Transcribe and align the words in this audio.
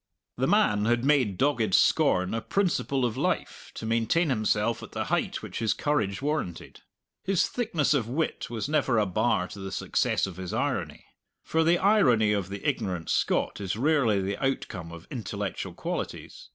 The 0.37 0.47
man 0.47 0.85
had 0.85 1.05
made 1.05 1.37
dogged 1.37 1.75
scorn 1.75 2.33
a 2.33 2.41
principle 2.41 3.05
of 3.05 3.17
life 3.17 3.69
to 3.75 3.85
maintain 3.85 4.29
himself 4.29 4.81
at 4.81 4.93
the 4.93 5.03
height 5.03 5.43
which 5.43 5.59
his 5.59 5.75
courage 5.75 6.23
warranted. 6.23 6.81
His 7.23 7.47
thickness 7.47 7.93
of 7.93 8.07
wit 8.07 8.49
was 8.49 8.67
never 8.67 8.97
a 8.97 9.05
bar 9.05 9.47
to 9.49 9.59
the 9.59 9.71
success 9.71 10.25
of 10.25 10.37
his 10.37 10.55
irony. 10.55 11.05
For 11.43 11.63
the 11.63 11.77
irony 11.77 12.33
of 12.33 12.49
the 12.49 12.67
ignorant 12.67 13.11
Scot 13.11 13.61
is 13.61 13.75
rarely 13.75 14.19
the 14.23 14.43
outcome 14.43 14.91
of 14.91 15.05
intellectual 15.11 15.75
qualities. 15.75 16.49